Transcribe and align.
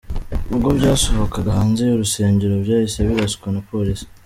Ubwo 0.53 0.69
byasohokaga 0.77 1.49
hanze 1.57 1.81
y’urusengero 1.85 2.53
byahise 2.63 2.99
biraswa 3.07 3.47
na 3.53 3.61
polisi. 3.69 4.05